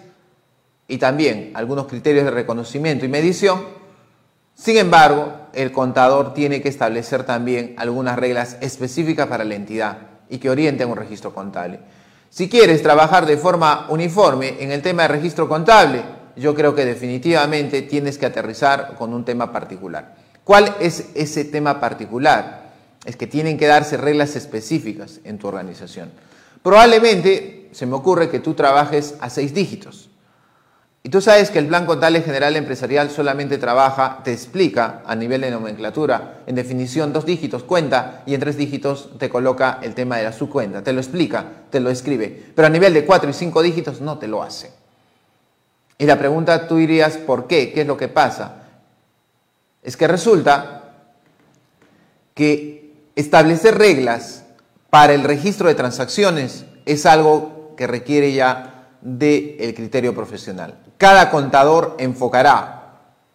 y 0.87 0.97
también 0.97 1.51
algunos 1.53 1.87
criterios 1.87 2.25
de 2.25 2.31
reconocimiento 2.31 3.05
y 3.05 3.09
medición. 3.09 3.63
Sin 4.55 4.77
embargo, 4.77 5.33
el 5.53 5.71
contador 5.71 6.33
tiene 6.33 6.61
que 6.61 6.69
establecer 6.69 7.23
también 7.23 7.75
algunas 7.77 8.17
reglas 8.17 8.57
específicas 8.61 9.27
para 9.27 9.43
la 9.43 9.55
entidad 9.55 9.97
y 10.29 10.37
que 10.37 10.49
orienten 10.49 10.89
un 10.89 10.97
registro 10.97 11.33
contable. 11.33 11.79
Si 12.29 12.49
quieres 12.49 12.83
trabajar 12.83 13.25
de 13.25 13.37
forma 13.37 13.87
uniforme 13.89 14.57
en 14.59 14.71
el 14.71 14.81
tema 14.81 15.03
de 15.03 15.09
registro 15.09 15.47
contable, 15.47 16.03
yo 16.35 16.55
creo 16.55 16.73
que 16.73 16.85
definitivamente 16.85 17.81
tienes 17.83 18.17
que 18.17 18.25
aterrizar 18.25 18.95
con 18.95 19.13
un 19.13 19.25
tema 19.25 19.51
particular. 19.51 20.15
¿Cuál 20.49 20.77
es 20.79 21.11
ese 21.13 21.45
tema 21.45 21.79
particular? 21.79 22.71
Es 23.05 23.15
que 23.15 23.27
tienen 23.27 23.55
que 23.59 23.67
darse 23.67 23.97
reglas 23.97 24.35
específicas 24.35 25.19
en 25.23 25.37
tu 25.37 25.47
organización. 25.47 26.09
Probablemente 26.63 27.69
se 27.71 27.85
me 27.85 27.93
ocurre 27.93 28.31
que 28.31 28.39
tú 28.39 28.55
trabajes 28.55 29.13
a 29.21 29.29
seis 29.29 29.53
dígitos 29.53 30.09
Y 31.03 31.09
tú 31.09 31.21
sabes 31.21 31.51
que 31.51 31.59
el 31.59 31.67
plan 31.67 31.85
contable 31.85 32.23
general 32.23 32.55
empresarial 32.55 33.11
solamente 33.11 33.59
trabaja, 33.59 34.21
te 34.23 34.33
explica 34.33 35.03
a 35.05 35.13
nivel 35.15 35.41
de 35.41 35.51
nomenclatura, 35.51 36.39
en 36.47 36.55
definición, 36.55 37.13
dos 37.13 37.27
dígitos, 37.27 37.63
cuenta, 37.63 38.23
y 38.25 38.33
en 38.33 38.39
tres 38.39 38.57
dígitos 38.57 39.19
te 39.19 39.29
coloca 39.29 39.77
el 39.83 39.93
tema 39.93 40.17
de 40.17 40.23
la 40.23 40.33
subcuenta. 40.33 40.81
Te 40.81 40.93
lo 40.93 40.99
explica, 40.99 41.45
te 41.69 41.79
lo 41.79 41.91
escribe. 41.91 42.51
Pero 42.55 42.65
a 42.65 42.71
nivel 42.71 42.95
de 42.95 43.05
cuatro 43.05 43.29
y 43.29 43.33
cinco 43.33 43.61
dígitos 43.61 44.01
no 44.01 44.17
te 44.17 44.27
lo 44.27 44.41
hace. 44.41 44.71
Y 45.99 46.07
la 46.07 46.17
pregunta 46.17 46.67
tú 46.67 46.77
dirías, 46.77 47.17
¿por 47.17 47.45
qué? 47.45 47.71
¿Qué 47.71 47.81
es 47.81 47.87
lo 47.87 47.97
que 47.97 48.07
pasa? 48.07 48.58
Es 49.83 49.97
que 49.97 50.07
resulta 50.07 50.93
que 52.33 52.93
establecer 53.15 53.77
reglas 53.77 54.45
para 54.89 55.13
el 55.13 55.23
registro 55.23 55.67
de 55.67 55.75
transacciones 55.75 56.65
es 56.85 57.05
algo 57.05 57.73
que 57.77 57.87
requiere 57.87 58.33
ya 58.33 58.89
del 59.01 59.73
criterio 59.75 60.13
profesional. 60.13 60.77
Cada 60.97 61.29
contador 61.29 61.95
enfocará 61.99 62.79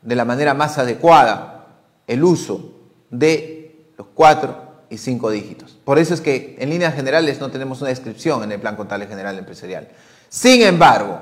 de 0.03 0.15
la 0.15 0.25
manera 0.25 0.53
más 0.55 0.79
adecuada 0.79 1.67
el 2.07 2.25
uso 2.25 2.73
de 3.11 3.93
los 3.97 4.09
cuatro 4.15 4.85
y 4.91 4.99
cinco 4.99 5.31
dígitos. 5.31 5.79
Por 5.85 5.99
eso 5.99 6.15
es 6.15 6.21
que 6.21 6.57
en 6.59 6.71
líneas 6.71 6.95
generales 6.95 7.41
no 7.41 7.51
tenemos 7.51 7.81
una 7.81 7.91
descripción 7.91 8.43
en 8.43 8.53
el 8.53 8.61
Plan 8.61 8.77
Contable 8.77 9.07
General 9.07 9.39
Empresarial. 9.39 9.89
Sin 10.29 10.63
embargo, 10.63 11.21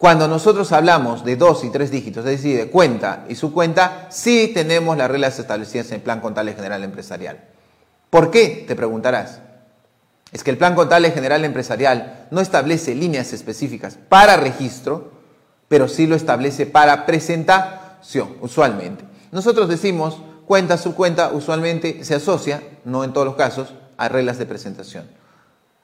cuando 0.00 0.28
nosotros 0.28 0.72
hablamos 0.72 1.26
de 1.26 1.36
dos 1.36 1.62
y 1.62 1.68
tres 1.68 1.90
dígitos, 1.90 2.24
es 2.24 2.42
decir, 2.42 2.56
de 2.56 2.70
cuenta 2.70 3.26
y 3.28 3.34
su 3.34 3.52
cuenta, 3.52 4.06
sí 4.08 4.50
tenemos 4.54 4.96
las 4.96 5.10
reglas 5.10 5.38
establecidas 5.38 5.88
en 5.88 5.96
el 5.96 6.00
Plan 6.00 6.22
Contable 6.22 6.54
General 6.54 6.82
Empresarial. 6.82 7.44
¿Por 8.08 8.30
qué? 8.30 8.64
Te 8.66 8.74
preguntarás. 8.74 9.40
Es 10.32 10.42
que 10.42 10.52
el 10.52 10.56
Plan 10.56 10.74
Contable 10.74 11.10
General 11.10 11.44
Empresarial 11.44 12.28
no 12.30 12.40
establece 12.40 12.94
líneas 12.94 13.34
específicas 13.34 13.98
para 14.08 14.38
registro, 14.38 15.12
pero 15.68 15.86
sí 15.86 16.06
lo 16.06 16.16
establece 16.16 16.64
para 16.64 17.04
presentación, 17.04 18.38
usualmente. 18.40 19.04
Nosotros 19.32 19.68
decimos 19.68 20.16
cuenta, 20.46 20.78
subcuenta, 20.78 21.30
usualmente 21.30 22.04
se 22.04 22.14
asocia, 22.14 22.62
no 22.86 23.04
en 23.04 23.12
todos 23.12 23.26
los 23.26 23.36
casos, 23.36 23.74
a 23.98 24.08
reglas 24.08 24.38
de 24.38 24.46
presentación, 24.46 25.04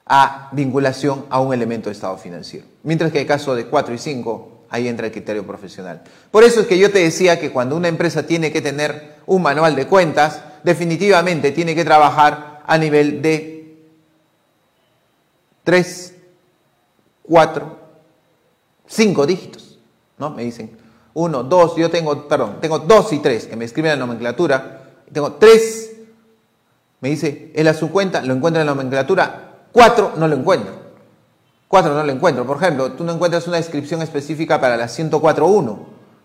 a 0.07 0.49
vinculación 0.51 1.25
a 1.29 1.39
un 1.39 1.53
elemento 1.53 1.89
de 1.89 1.93
estado 1.93 2.17
financiero. 2.17 2.65
Mientras 2.83 3.11
que 3.11 3.19
en 3.19 3.23
el 3.23 3.27
caso 3.27 3.55
de 3.55 3.65
4 3.65 3.93
y 3.93 3.97
5, 3.97 4.51
ahí 4.69 4.87
entra 4.87 5.07
el 5.07 5.11
criterio 5.11 5.45
profesional. 5.45 6.01
Por 6.31 6.43
eso 6.43 6.61
es 6.61 6.67
que 6.67 6.77
yo 6.77 6.91
te 6.91 6.99
decía 6.99 7.39
que 7.39 7.51
cuando 7.51 7.75
una 7.75 7.87
empresa 7.87 8.23
tiene 8.23 8.51
que 8.51 8.61
tener 8.61 9.17
un 9.25 9.41
manual 9.41 9.75
de 9.75 9.87
cuentas, 9.87 10.41
definitivamente 10.63 11.51
tiene 11.51 11.75
que 11.75 11.85
trabajar 11.85 12.63
a 12.65 12.77
nivel 12.77 13.21
de 13.21 13.77
3, 15.63 16.13
4, 17.23 17.79
5 18.87 19.25
dígitos. 19.25 19.79
¿no? 20.17 20.31
Me 20.31 20.43
dicen, 20.43 20.77
uno, 21.13 21.43
dos, 21.43 21.75
yo 21.75 21.89
tengo, 21.89 22.27
perdón, 22.27 22.57
tengo 22.61 22.79
dos 22.79 23.11
y 23.11 23.19
tres, 23.19 23.47
que 23.47 23.55
me 23.55 23.65
escriben 23.65 23.91
la 23.91 23.97
nomenclatura, 23.97 24.83
tengo 25.11 25.33
tres, 25.33 25.95
me 27.01 27.09
dice, 27.09 27.51
él 27.55 27.67
a 27.67 27.73
su 27.73 27.89
cuenta, 27.89 28.21
lo 28.21 28.35
encuentra 28.35 28.61
en 28.61 28.67
la 28.67 28.73
nomenclatura, 28.73 29.46
cuatro 29.71 30.13
no 30.17 30.27
lo 30.27 30.35
encuentro. 30.35 30.73
Cuatro 31.67 31.93
no 31.93 32.03
lo 32.03 32.11
encuentro. 32.11 32.45
Por 32.45 32.57
ejemplo, 32.57 32.93
tú 32.93 33.03
no 33.03 33.13
encuentras 33.13 33.47
una 33.47 33.57
descripción 33.57 34.01
específica 34.01 34.59
para 34.61 34.77
la 34.77 34.85
104.1. 34.85 35.77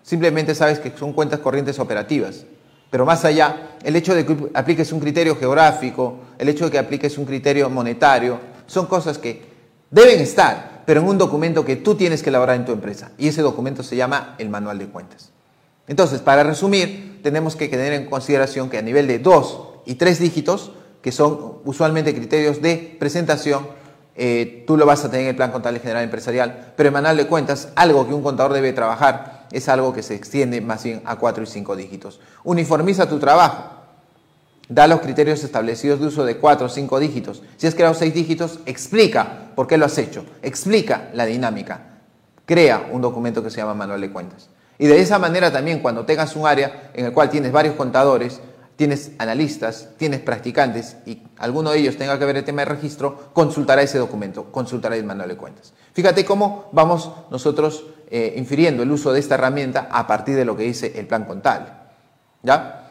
Simplemente 0.02 0.54
sabes 0.54 0.78
que 0.78 0.92
son 0.96 1.12
cuentas 1.12 1.40
corrientes 1.40 1.78
operativas. 1.78 2.44
Pero 2.90 3.06
más 3.06 3.24
allá, 3.24 3.70
el 3.82 3.96
hecho 3.96 4.14
de 4.14 4.26
que 4.26 4.50
apliques 4.54 4.92
un 4.92 5.00
criterio 5.00 5.36
geográfico, 5.36 6.18
el 6.38 6.48
hecho 6.48 6.66
de 6.66 6.70
que 6.70 6.78
apliques 6.78 7.16
un 7.16 7.24
criterio 7.24 7.70
monetario, 7.70 8.38
son 8.66 8.86
cosas 8.86 9.18
que 9.18 9.50
deben 9.90 10.20
estar, 10.20 10.82
pero 10.84 11.00
en 11.00 11.08
un 11.08 11.18
documento 11.18 11.64
que 11.64 11.76
tú 11.76 11.94
tienes 11.94 12.22
que 12.22 12.28
elaborar 12.28 12.56
en 12.56 12.64
tu 12.64 12.72
empresa. 12.72 13.12
Y 13.16 13.28
ese 13.28 13.42
documento 13.42 13.82
se 13.82 13.96
llama 13.96 14.34
el 14.38 14.48
manual 14.50 14.78
de 14.78 14.86
cuentas. 14.86 15.30
Entonces, 15.88 16.20
para 16.20 16.42
resumir, 16.42 17.20
tenemos 17.22 17.56
que 17.56 17.68
tener 17.68 17.92
en 17.92 18.06
consideración 18.06 18.68
que 18.68 18.78
a 18.78 18.82
nivel 18.82 19.06
de 19.06 19.18
dos 19.18 19.68
y 19.86 19.94
tres 19.94 20.18
dígitos, 20.18 20.72
que 21.02 21.12
son 21.12 21.58
usualmente 21.64 22.14
criterios 22.14 22.62
de 22.62 22.96
presentación, 22.98 23.66
eh, 24.14 24.64
tú 24.66 24.76
lo 24.76 24.86
vas 24.86 25.04
a 25.04 25.10
tener 25.10 25.24
en 25.24 25.30
el 25.30 25.36
Plan 25.36 25.50
Contable 25.50 25.80
General 25.80 26.04
Empresarial, 26.04 26.72
pero 26.76 26.88
el 26.88 26.92
manual 26.92 27.16
de 27.16 27.26
cuentas, 27.26 27.68
algo 27.74 28.06
que 28.06 28.14
un 28.14 28.22
contador 28.22 28.52
debe 28.52 28.72
trabajar, 28.72 29.46
es 29.52 29.68
algo 29.68 29.92
que 29.92 30.02
se 30.02 30.14
extiende 30.14 30.60
más 30.60 30.84
bien 30.84 31.02
a 31.04 31.16
cuatro 31.16 31.42
y 31.42 31.46
cinco 31.46 31.76
dígitos. 31.76 32.20
Uniformiza 32.44 33.08
tu 33.08 33.18
trabajo. 33.18 33.78
Da 34.68 34.86
los 34.86 35.00
criterios 35.00 35.44
establecidos 35.44 36.00
de 36.00 36.06
uso 36.06 36.24
de 36.24 36.38
cuatro 36.38 36.66
o 36.66 36.70
cinco 36.70 36.98
dígitos. 36.98 37.42
Si 37.58 37.66
has 37.66 37.74
creado 37.74 37.94
seis 37.94 38.14
dígitos, 38.14 38.60
explica 38.64 39.50
por 39.54 39.66
qué 39.66 39.76
lo 39.76 39.84
has 39.84 39.98
hecho. 39.98 40.24
Explica 40.40 41.10
la 41.12 41.26
dinámica. 41.26 41.98
Crea 42.46 42.88
un 42.90 43.02
documento 43.02 43.42
que 43.42 43.50
se 43.50 43.58
llama 43.58 43.74
manual 43.74 44.00
de 44.00 44.10
cuentas. 44.10 44.48
Y 44.78 44.86
de 44.86 45.00
esa 45.00 45.18
manera 45.18 45.52
también 45.52 45.80
cuando 45.80 46.06
tengas 46.06 46.34
un 46.36 46.46
área 46.46 46.90
en 46.94 47.04
el 47.04 47.12
cual 47.12 47.28
tienes 47.28 47.52
varios 47.52 47.74
contadores, 47.74 48.40
tienes 48.76 49.12
analistas, 49.18 49.90
tienes 49.96 50.20
practicantes 50.20 50.96
y 51.06 51.22
alguno 51.38 51.70
de 51.70 51.78
ellos 51.78 51.96
tenga 51.96 52.18
que 52.18 52.24
ver 52.24 52.36
el 52.36 52.44
tema 52.44 52.62
de 52.62 52.66
registro, 52.66 53.30
consultará 53.32 53.82
ese 53.82 53.98
documento, 53.98 54.50
consultará 54.50 54.96
el 54.96 55.04
manual 55.04 55.28
de 55.28 55.36
cuentas. 55.36 55.72
Fíjate 55.92 56.24
cómo 56.24 56.68
vamos 56.72 57.10
nosotros 57.30 57.84
eh, 58.10 58.34
infiriendo 58.36 58.82
el 58.82 58.90
uso 58.90 59.12
de 59.12 59.20
esta 59.20 59.34
herramienta 59.34 59.88
a 59.90 60.06
partir 60.06 60.36
de 60.36 60.44
lo 60.44 60.56
que 60.56 60.64
dice 60.64 60.92
el 60.96 61.06
plan 61.06 61.24
contable. 61.24 61.68
¿Ya? 62.42 62.90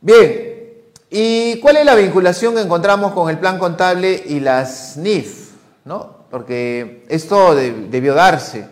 Bien, 0.00 0.82
¿y 1.10 1.60
cuál 1.60 1.78
es 1.78 1.84
la 1.84 1.94
vinculación 1.94 2.54
que 2.54 2.60
encontramos 2.60 3.12
con 3.12 3.30
el 3.30 3.38
plan 3.38 3.58
contable 3.58 4.22
y 4.26 4.40
las 4.40 4.96
NIF? 4.96 5.52
¿No? 5.84 6.24
Porque 6.30 7.04
esto 7.08 7.54
debió 7.54 8.14
darse. 8.14 8.66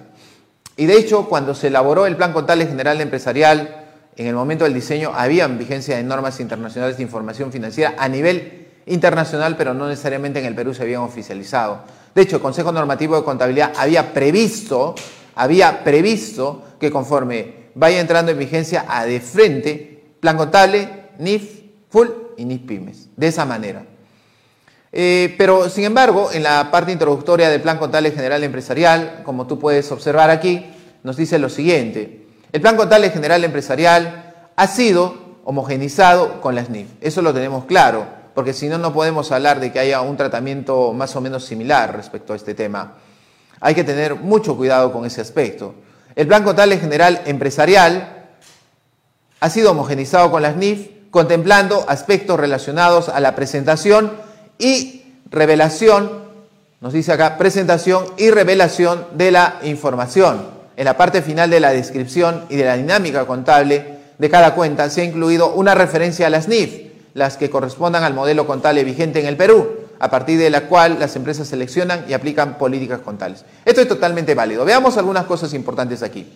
Y 0.76 0.86
de 0.86 0.96
hecho, 0.96 1.28
cuando 1.28 1.54
se 1.54 1.68
elaboró 1.68 2.06
el 2.06 2.16
plan 2.16 2.32
contable 2.32 2.66
general 2.66 3.00
empresarial, 3.00 3.81
en 4.16 4.26
el 4.26 4.34
momento 4.34 4.64
del 4.64 4.74
diseño 4.74 5.12
había 5.14 5.46
vigencia 5.48 5.96
de 5.96 6.02
normas 6.02 6.38
internacionales 6.40 6.96
de 6.96 7.02
información 7.02 7.50
financiera 7.50 7.94
a 7.98 8.08
nivel 8.08 8.68
internacional, 8.86 9.56
pero 9.56 9.74
no 9.74 9.88
necesariamente 9.88 10.40
en 10.40 10.46
el 10.46 10.54
Perú 10.54 10.74
se 10.74 10.82
habían 10.82 11.02
oficializado. 11.02 11.82
De 12.14 12.22
hecho, 12.22 12.36
el 12.36 12.42
Consejo 12.42 12.72
Normativo 12.72 13.16
de 13.16 13.24
Contabilidad 13.24 13.72
había 13.76 14.12
previsto, 14.12 14.94
había 15.34 15.82
previsto 15.82 16.62
que 16.78 16.90
conforme 16.90 17.62
vaya 17.74 18.00
entrando 18.00 18.32
en 18.32 18.38
vigencia 18.38 18.84
a 18.88 19.06
de 19.06 19.20
frente, 19.20 20.04
plan 20.20 20.36
contable 20.36 20.88
NIF 21.18 21.62
Full 21.88 22.08
y 22.36 22.44
NIF 22.44 22.62
Pymes. 22.62 23.08
De 23.16 23.28
esa 23.28 23.44
manera. 23.44 23.86
Eh, 24.94 25.34
pero, 25.38 25.70
sin 25.70 25.84
embargo, 25.84 26.30
en 26.32 26.42
la 26.42 26.70
parte 26.70 26.92
introductoria 26.92 27.48
del 27.48 27.62
Plan 27.62 27.78
Contable 27.78 28.10
General 28.10 28.44
Empresarial, 28.44 29.22
como 29.24 29.46
tú 29.46 29.58
puedes 29.58 29.90
observar 29.90 30.28
aquí, 30.28 30.66
nos 31.02 31.16
dice 31.16 31.38
lo 31.38 31.48
siguiente. 31.48 32.21
El 32.52 32.60
Plan 32.60 32.76
Contable 32.76 33.08
General 33.08 33.42
Empresarial 33.44 34.50
ha 34.56 34.66
sido 34.66 35.38
homogenizado 35.44 36.42
con 36.42 36.54
las 36.54 36.68
NIF. 36.68 36.86
Eso 37.00 37.22
lo 37.22 37.32
tenemos 37.32 37.64
claro, 37.64 38.06
porque 38.34 38.52
si 38.52 38.68
no, 38.68 38.76
no 38.76 38.92
podemos 38.92 39.32
hablar 39.32 39.58
de 39.58 39.72
que 39.72 39.78
haya 39.78 40.02
un 40.02 40.18
tratamiento 40.18 40.92
más 40.92 41.16
o 41.16 41.22
menos 41.22 41.46
similar 41.46 41.96
respecto 41.96 42.34
a 42.34 42.36
este 42.36 42.52
tema. 42.52 42.98
Hay 43.58 43.74
que 43.74 43.84
tener 43.84 44.16
mucho 44.16 44.54
cuidado 44.54 44.92
con 44.92 45.06
ese 45.06 45.22
aspecto. 45.22 45.74
El 46.14 46.26
Plan 46.26 46.44
Contable 46.44 46.76
General 46.76 47.22
Empresarial 47.24 48.26
ha 49.40 49.48
sido 49.48 49.70
homogenizado 49.70 50.30
con 50.30 50.42
las 50.42 50.56
NIF 50.56 50.90
contemplando 51.10 51.86
aspectos 51.88 52.38
relacionados 52.38 53.08
a 53.08 53.18
la 53.20 53.34
presentación 53.34 54.12
y 54.58 55.04
revelación, 55.30 56.22
nos 56.82 56.92
dice 56.92 57.12
acá, 57.12 57.38
presentación 57.38 58.04
y 58.18 58.30
revelación 58.30 59.06
de 59.14 59.30
la 59.30 59.58
información. 59.62 60.61
En 60.76 60.84
la 60.84 60.96
parte 60.96 61.22
final 61.22 61.50
de 61.50 61.60
la 61.60 61.70
descripción 61.70 62.44
y 62.48 62.56
de 62.56 62.64
la 62.64 62.76
dinámica 62.76 63.26
contable 63.26 63.98
de 64.18 64.30
cada 64.30 64.54
cuenta 64.54 64.88
se 64.88 65.02
ha 65.02 65.04
incluido 65.04 65.52
una 65.52 65.74
referencia 65.74 66.26
a 66.26 66.30
las 66.30 66.48
NIF, 66.48 66.92
las 67.14 67.36
que 67.36 67.50
correspondan 67.50 68.04
al 68.04 68.14
modelo 68.14 68.46
contable 68.46 68.84
vigente 68.84 69.20
en 69.20 69.26
el 69.26 69.36
Perú, 69.36 69.68
a 69.98 70.10
partir 70.10 70.38
de 70.38 70.50
la 70.50 70.62
cual 70.62 70.98
las 70.98 71.14
empresas 71.16 71.48
seleccionan 71.48 72.06
y 72.08 72.12
aplican 72.12 72.58
políticas 72.58 73.00
contables. 73.00 73.44
Esto 73.64 73.80
es 73.80 73.88
totalmente 73.88 74.34
válido. 74.34 74.64
Veamos 74.64 74.96
algunas 74.96 75.24
cosas 75.26 75.52
importantes 75.54 76.02
aquí. 76.02 76.26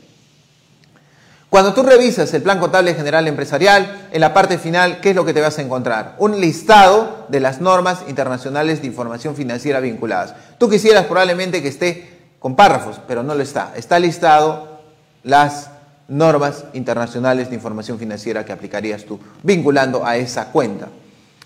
Cuando 1.48 1.72
tú 1.72 1.84
revisas 1.84 2.34
el 2.34 2.42
plan 2.42 2.58
contable 2.58 2.94
general 2.94 3.28
empresarial, 3.28 4.08
en 4.12 4.20
la 4.20 4.34
parte 4.34 4.58
final, 4.58 5.00
¿qué 5.00 5.10
es 5.10 5.16
lo 5.16 5.24
que 5.24 5.32
te 5.32 5.40
vas 5.40 5.58
a 5.58 5.62
encontrar? 5.62 6.16
Un 6.18 6.40
listado 6.40 7.26
de 7.28 7.40
las 7.40 7.60
normas 7.60 8.00
internacionales 8.08 8.80
de 8.80 8.88
información 8.88 9.36
financiera 9.36 9.80
vinculadas. 9.80 10.34
Tú 10.58 10.68
quisieras 10.68 11.06
probablemente 11.06 11.62
que 11.62 11.68
esté 11.68 12.15
con 12.46 12.54
párrafos, 12.54 13.00
pero 13.08 13.24
no 13.24 13.34
lo 13.34 13.42
está. 13.42 13.72
Está 13.74 13.98
listado 13.98 14.78
las 15.24 15.68
normas 16.06 16.62
internacionales 16.74 17.48
de 17.48 17.56
información 17.56 17.98
financiera 17.98 18.44
que 18.44 18.52
aplicarías 18.52 19.04
tú, 19.04 19.18
vinculando 19.42 20.06
a 20.06 20.16
esa 20.16 20.52
cuenta. 20.52 20.86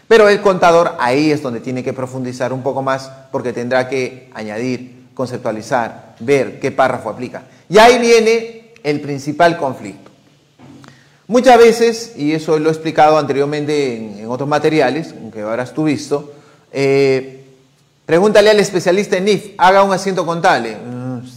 Pero 0.07 0.29
el 0.29 0.43
contador 0.43 0.97
ahí 1.01 1.31
es 1.31 1.41
donde 1.41 1.61
tiene 1.61 1.83
que 1.83 1.95
profundizar 1.95 2.53
un 2.53 2.63
poco 2.63 2.83
más 2.83 3.11
porque 3.33 3.55
tendrá 3.55 3.89
que 3.89 4.29
añadir, 4.35 5.07
conceptualizar, 5.15 6.17
ver 6.21 6.61
qué 6.61 6.71
párrafo 6.71 7.09
aplica. 7.09 7.45
Y 7.71 7.79
ahí 7.79 7.99
viene 7.99 8.75
el 8.83 9.01
principal 9.01 9.57
conflicto. 9.57 10.11
Muchas 11.29 11.57
veces, 11.57 12.13
y 12.15 12.33
eso 12.33 12.59
lo 12.59 12.69
he 12.69 12.73
explicado 12.73 13.17
anteriormente 13.17 14.21
en, 14.21 14.27
otros 14.29 14.47
materiales, 14.47 15.15
que 15.33 15.41
habrás 15.41 15.73
tú 15.73 15.85
visto, 15.85 16.35
eh, 16.71 17.41
pregúntale 18.11 18.51
al 18.51 18.59
especialista 18.59 19.19
en 19.19 19.27
NIF, 19.27 19.53
haga 19.57 19.85
un 19.85 19.93
asiento 19.93 20.27
contable, 20.27 20.77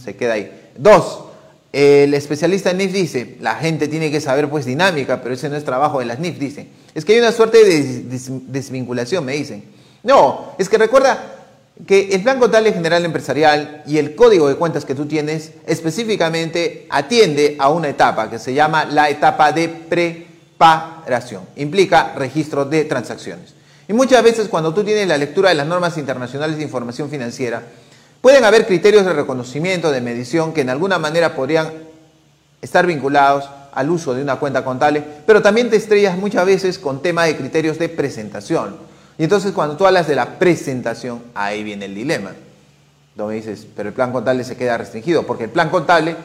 se 0.04 0.14
queda 0.16 0.34
ahí. 0.34 0.70
Dos, 0.76 1.24
El 1.72 2.14
especialista 2.14 2.70
en 2.70 2.78
NIF 2.78 2.92
dice, 2.92 3.36
la 3.40 3.56
gente 3.56 3.88
tiene 3.88 4.08
que 4.10 4.20
saber 4.20 4.48
pues 4.48 4.64
dinámica, 4.64 5.20
pero 5.20 5.34
ese 5.34 5.48
no 5.48 5.56
es 5.56 5.64
trabajo 5.64 5.98
de 5.98 6.04
las 6.04 6.20
NIF, 6.20 6.38
dice. 6.38 6.68
Es 6.94 7.04
que 7.04 7.14
hay 7.14 7.18
una 7.18 7.32
suerte 7.32 7.64
de 7.64 8.04
desvinculación, 8.46 9.24
me 9.24 9.32
dicen. 9.32 9.64
No, 10.04 10.54
es 10.56 10.68
que 10.68 10.78
recuerda 10.78 11.34
que 11.86 12.14
el 12.14 12.22
plan 12.22 12.38
contable 12.38 12.72
general 12.72 13.04
empresarial 13.04 13.82
y 13.86 13.98
el 13.98 14.14
código 14.14 14.48
de 14.48 14.54
cuentas 14.54 14.84
que 14.84 14.94
tú 14.94 15.06
tienes 15.06 15.50
específicamente 15.66 16.86
atiende 16.90 17.56
a 17.58 17.70
una 17.70 17.88
etapa 17.88 18.30
que 18.30 18.38
se 18.38 18.54
llama 18.54 18.84
la 18.84 19.10
etapa 19.10 19.50
de 19.50 19.68
preparación. 19.68 21.42
Implica 21.56 22.14
registro 22.14 22.64
de 22.64 22.84
transacciones. 22.84 23.54
Y 23.88 23.92
muchas 23.92 24.22
veces 24.22 24.48
cuando 24.48 24.72
tú 24.72 24.84
tienes 24.84 25.08
la 25.08 25.18
lectura 25.18 25.48
de 25.48 25.56
las 25.56 25.66
normas 25.66 25.98
internacionales 25.98 26.56
de 26.56 26.62
información 26.62 27.10
financiera, 27.10 27.64
Pueden 28.24 28.44
haber 28.46 28.66
criterios 28.66 29.04
de 29.04 29.12
reconocimiento, 29.12 29.92
de 29.92 30.00
medición, 30.00 30.54
que 30.54 30.62
en 30.62 30.70
alguna 30.70 30.98
manera 30.98 31.34
podrían 31.34 31.70
estar 32.62 32.86
vinculados 32.86 33.50
al 33.74 33.90
uso 33.90 34.14
de 34.14 34.22
una 34.22 34.36
cuenta 34.36 34.64
contable, 34.64 35.04
pero 35.26 35.42
también 35.42 35.68
te 35.68 35.76
estrellas 35.76 36.16
muchas 36.16 36.46
veces 36.46 36.78
con 36.78 37.02
tema 37.02 37.24
de 37.24 37.36
criterios 37.36 37.78
de 37.78 37.90
presentación. 37.90 38.78
Y 39.18 39.24
entonces 39.24 39.52
cuando 39.52 39.76
tú 39.76 39.84
hablas 39.84 40.08
de 40.08 40.14
la 40.14 40.38
presentación, 40.38 41.22
ahí 41.34 41.62
viene 41.62 41.84
el 41.84 41.94
dilema. 41.94 42.30
Donde 43.14 43.34
dices, 43.34 43.66
pero 43.76 43.90
el 43.90 43.94
plan 43.94 44.10
contable 44.10 44.42
se 44.42 44.56
queda 44.56 44.78
restringido, 44.78 45.26
porque 45.26 45.44
el 45.44 45.50
plan 45.50 45.68
contable 45.68 46.16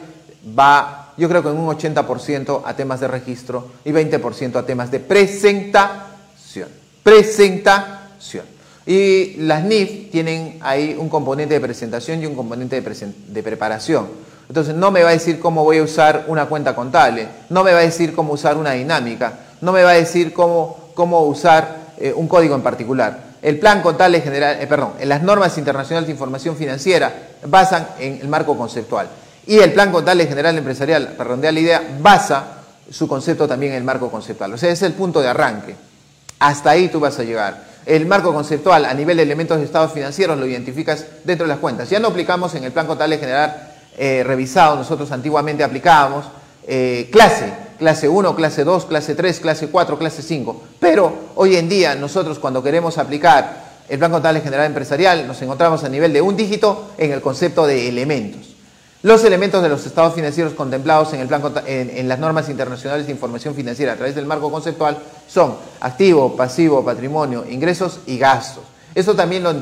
va, 0.58 1.12
yo 1.18 1.28
creo 1.28 1.42
que 1.42 1.50
en 1.50 1.58
un 1.58 1.68
80% 1.68 2.62
a 2.64 2.74
temas 2.76 3.00
de 3.00 3.08
registro 3.08 3.72
y 3.84 3.90
20% 3.90 4.56
a 4.56 4.64
temas 4.64 4.90
de 4.90 5.00
presentación. 5.00 6.70
Presentación. 7.02 8.49
Y 8.86 9.36
las 9.38 9.64
NIF 9.64 10.10
tienen 10.10 10.58
ahí 10.60 10.96
un 10.98 11.08
componente 11.08 11.54
de 11.54 11.60
presentación 11.60 12.22
y 12.22 12.26
un 12.26 12.34
componente 12.34 12.80
de, 12.80 13.42
preparación. 13.42 14.08
Entonces 14.48 14.74
no 14.74 14.90
me 14.90 15.02
va 15.02 15.10
a 15.10 15.12
decir 15.12 15.38
cómo 15.38 15.64
voy 15.64 15.78
a 15.78 15.82
usar 15.82 16.24
una 16.28 16.46
cuenta 16.46 16.74
contable, 16.74 17.28
no 17.50 17.62
me 17.62 17.72
va 17.72 17.78
a 17.78 17.82
decir 17.82 18.14
cómo 18.14 18.32
usar 18.32 18.56
una 18.56 18.72
dinámica, 18.72 19.34
no 19.60 19.72
me 19.72 19.82
va 19.82 19.90
a 19.90 19.94
decir 19.94 20.32
cómo, 20.32 20.90
cómo 20.94 21.22
usar 21.22 21.92
eh, 21.98 22.12
un 22.14 22.26
código 22.26 22.54
en 22.54 22.62
particular. 22.62 23.30
El 23.42 23.58
plan 23.58 23.80
contable 23.80 24.20
general, 24.20 24.58
eh, 24.60 24.66
perdón, 24.66 24.94
las 25.04 25.22
normas 25.22 25.56
internacionales 25.56 26.06
de 26.06 26.12
información 26.12 26.56
financiera 26.56 27.12
basan 27.46 27.86
en 27.98 28.18
el 28.20 28.28
marco 28.28 28.56
conceptual. 28.56 29.08
Y 29.46 29.58
el 29.58 29.72
plan 29.72 29.92
contable 29.92 30.26
general 30.26 30.56
empresarial, 30.58 31.12
para 31.16 31.28
redondear 31.28 31.54
la 31.54 31.60
idea, 31.60 31.82
basa 32.00 32.44
su 32.90 33.06
concepto 33.06 33.46
también 33.46 33.72
en 33.72 33.78
el 33.78 33.84
marco 33.84 34.10
conceptual. 34.10 34.52
O 34.52 34.58
sea, 34.58 34.70
es 34.70 34.82
el 34.82 34.92
punto 34.92 35.20
de 35.20 35.28
arranque. 35.28 35.76
Hasta 36.40 36.70
ahí 36.70 36.88
tú 36.88 37.00
vas 37.00 37.18
a 37.18 37.22
llegar 37.22 37.69
el 37.90 38.06
marco 38.06 38.32
conceptual 38.32 38.84
a 38.84 38.94
nivel 38.94 39.16
de 39.16 39.24
elementos 39.24 39.58
de 39.58 39.64
estados 39.64 39.92
financieros 39.92 40.38
lo 40.38 40.46
identificas 40.46 41.06
dentro 41.24 41.44
de 41.44 41.48
las 41.48 41.58
cuentas. 41.58 41.90
Ya 41.90 41.98
no 41.98 42.08
aplicamos 42.08 42.54
en 42.54 42.62
el 42.62 42.70
plan 42.70 42.86
contable 42.86 43.18
general 43.18 43.72
eh, 43.98 44.22
revisado, 44.24 44.76
nosotros 44.76 45.10
antiguamente 45.10 45.64
aplicábamos 45.64 46.24
eh, 46.68 47.08
clase, 47.10 47.52
clase 47.80 48.08
1, 48.08 48.36
clase 48.36 48.62
2, 48.62 48.84
clase 48.84 49.16
3, 49.16 49.40
clase 49.40 49.68
4, 49.68 49.98
clase 49.98 50.22
5. 50.22 50.62
Pero 50.78 51.12
hoy 51.34 51.56
en 51.56 51.68
día 51.68 51.96
nosotros 51.96 52.38
cuando 52.38 52.62
queremos 52.62 52.96
aplicar 52.96 53.70
el 53.88 53.98
plan 53.98 54.12
contable 54.12 54.40
general 54.40 54.66
empresarial 54.66 55.26
nos 55.26 55.42
encontramos 55.42 55.82
a 55.82 55.88
nivel 55.88 56.12
de 56.12 56.22
un 56.22 56.36
dígito 56.36 56.92
en 56.96 57.10
el 57.10 57.20
concepto 57.20 57.66
de 57.66 57.88
elementos. 57.88 58.49
Los 59.02 59.24
elementos 59.24 59.62
de 59.62 59.70
los 59.70 59.86
estados 59.86 60.14
financieros 60.14 60.52
contemplados 60.52 61.14
en, 61.14 61.20
el 61.20 61.28
plan, 61.28 61.42
en, 61.66 62.06
las 62.06 62.18
normas 62.18 62.50
internacionales 62.50 63.06
de 63.06 63.12
información 63.12 63.54
financiera 63.54 63.94
a 63.94 63.96
través 63.96 64.14
del 64.14 64.26
marco 64.26 64.50
conceptual 64.50 64.98
son 65.26 65.56
activo, 65.80 66.36
pasivo, 66.36 66.84
patrimonio, 66.84 67.46
ingresos 67.48 68.00
y 68.06 68.18
gastos. 68.18 68.64
Eso 68.94 69.14
también 69.14 69.42
lo, 69.42 69.52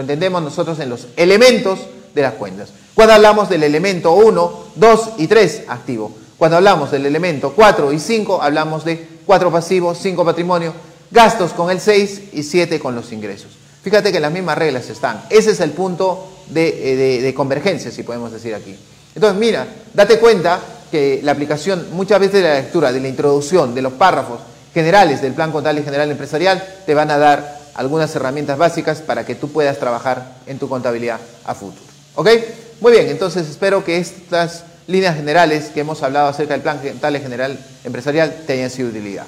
entendemos 0.00 0.42
nosotros 0.42 0.78
en 0.80 0.90
los 0.90 1.06
elementos 1.16 1.78
de 2.14 2.20
las 2.20 2.34
cuentas. 2.34 2.68
Cuando 2.94 3.14
hablamos 3.14 3.48
del 3.48 3.62
elemento 3.62 4.12
1, 4.12 4.52
2 4.74 5.10
y 5.16 5.28
3, 5.28 5.62
activo. 5.68 6.12
Cuando 6.36 6.58
hablamos 6.58 6.90
del 6.90 7.06
elemento 7.06 7.54
4 7.56 7.92
y 7.94 7.98
5, 7.98 8.42
hablamos 8.42 8.84
de 8.84 9.08
4 9.24 9.50
pasivo, 9.50 9.94
5 9.94 10.24
patrimonio, 10.26 10.74
gastos 11.10 11.54
con 11.54 11.70
el 11.70 11.80
6 11.80 12.34
y 12.34 12.42
7 12.42 12.78
con 12.80 12.94
los 12.94 13.12
ingresos. 13.12 13.52
Fíjate 13.82 14.12
que 14.12 14.20
las 14.20 14.32
mismas 14.32 14.58
reglas 14.58 14.90
están. 14.90 15.24
Ese 15.30 15.52
es 15.52 15.60
el 15.60 15.70
punto 15.70 16.26
eh, 16.54 17.20
de, 17.22 17.34
convergencia, 17.34 17.90
si 17.90 18.02
podemos 18.02 18.32
decir 18.32 18.54
aquí. 18.54 18.76
Entonces, 19.14 19.38
mira, 19.38 19.66
date 19.94 20.18
cuenta 20.18 20.60
que 20.90 21.20
la 21.22 21.32
aplicación 21.32 21.88
muchas 21.92 22.20
veces 22.20 22.42
de 22.42 22.48
la 22.48 22.54
lectura, 22.54 22.92
de 22.92 23.00
la 23.00 23.08
introducción, 23.08 23.74
de 23.74 23.82
los 23.82 23.92
párrafos 23.94 24.40
generales 24.72 25.20
del 25.20 25.34
Plan 25.34 25.52
Contable 25.52 25.82
General 25.82 26.10
Empresarial, 26.10 26.62
te 26.86 26.94
van 26.94 27.10
a 27.10 27.18
dar 27.18 27.58
algunas 27.74 28.14
herramientas 28.16 28.58
básicas 28.58 29.00
para 29.00 29.24
que 29.24 29.34
tú 29.34 29.50
puedas 29.50 29.78
trabajar 29.78 30.36
en 30.46 30.58
tu 30.58 30.68
contabilidad 30.68 31.20
a 31.44 31.54
futuro. 31.54 31.82
¿Ok? 32.14 32.28
Muy 32.80 32.92
bien, 32.92 33.08
entonces 33.08 33.48
espero 33.48 33.84
que 33.84 33.98
estas 33.98 34.64
líneas 34.86 35.16
generales 35.16 35.70
que 35.72 35.80
hemos 35.80 36.02
hablado 36.02 36.28
acerca 36.28 36.54
del 36.54 36.62
Plan 36.62 36.78
Contable 36.78 37.20
General 37.20 37.58
Empresarial 37.84 38.42
te 38.46 38.54
hayan 38.54 38.70
sido 38.70 38.90
de 38.90 38.98
utilidad. 38.98 39.26